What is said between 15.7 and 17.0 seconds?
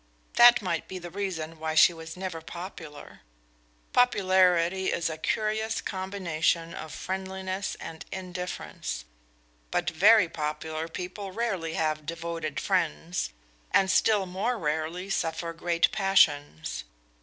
passions.